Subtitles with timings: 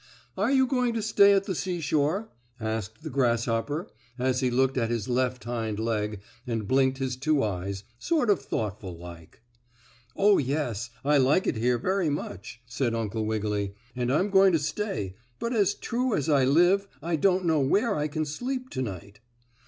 [0.35, 4.89] "Are you going to stay at the seashore?" asked the grasshopper, as he looked at
[4.89, 9.43] his left hind leg and blinked his two eyes, sort of thoughtful like.
[10.15, 14.57] "Oh, yes, I like it here very much," said Uncle Wiggily, "and I'm going to
[14.57, 18.81] stay, but as true as I live I don't know where I can sleep to
[18.81, 19.19] night."